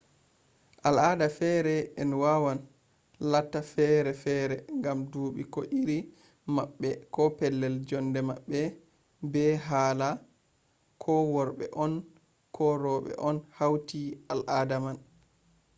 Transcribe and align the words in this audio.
al 0.87 0.97
ada 1.11 1.27
fere 1.39 1.75
en 2.01 2.09
wawan 2.21 2.59
latta 3.31 3.59
fere 3.73 4.11
fere 4.23 4.55
ngam 4.77 4.99
duuɓi 5.11 5.43
ko 5.53 5.59
iri 5.79 5.97
maɓɓe 6.55 6.89
ko 7.13 7.21
pellel 7.37 7.75
jonde 7.89 8.19
maɓɓe 8.29 8.59
be 9.31 9.43
hala 9.67 10.09
ko 11.03 11.11
worɓe 11.33 11.65
on 11.83 11.93
ko 12.55 12.65
roɓe 12.85 13.11
on 13.27 13.37
hauti 13.57 14.01
al 14.33 14.39
ada 14.59 14.77
man 14.83 14.97